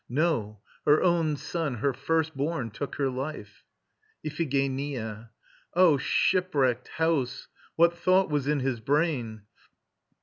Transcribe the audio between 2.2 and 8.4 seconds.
born, took her life. IPHIGENIA. O shipwrecked house! What thought